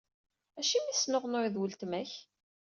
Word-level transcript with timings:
Acimi 0.59 0.87
i 0.89 0.93
tesnuɣnuyeḍ 0.95 1.55
weltma-k? 1.59 2.11